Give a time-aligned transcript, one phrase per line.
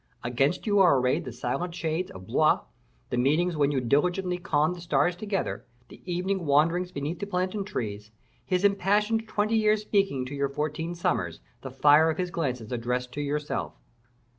[0.23, 2.61] Against you are arrayed the silent shades of Blois,
[3.11, 7.63] the meetings when you diligently conned the stars together, the evening wanderings beneath the plantain
[7.63, 8.09] trees,
[8.43, 13.13] his impassioned twenty years speaking to your fourteen summers, the fire of his glances addressed
[13.13, 13.75] to yourself."